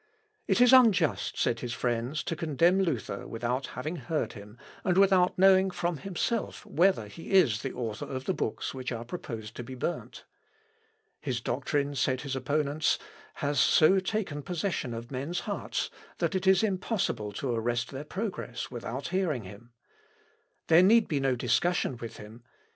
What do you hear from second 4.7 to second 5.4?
and without